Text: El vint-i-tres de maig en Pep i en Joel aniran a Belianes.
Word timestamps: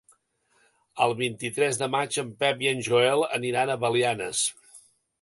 El 1.07 1.13
vint-i-tres 1.19 1.79
de 1.83 1.91
maig 1.97 2.19
en 2.25 2.33
Pep 2.41 2.65
i 2.67 2.73
en 2.75 2.83
Joel 2.91 3.29
aniran 3.41 3.71
a 3.77 3.81
Belianes. 3.87 4.45